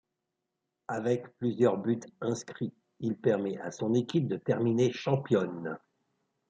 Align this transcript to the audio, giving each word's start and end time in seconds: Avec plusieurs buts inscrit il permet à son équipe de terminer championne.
Avec 0.87 1.27
plusieurs 1.37 1.77
buts 1.77 1.99
inscrit 2.21 2.73
il 3.01 3.15
permet 3.17 3.59
à 3.59 3.69
son 3.69 3.93
équipe 3.93 4.27
de 4.27 4.37
terminer 4.37 4.91
championne. 4.91 5.77